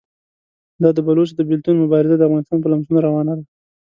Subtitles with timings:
[0.81, 3.43] دا د بلوڅو د بېلتون مبارزه د افغانستان په لمسون روانه ده.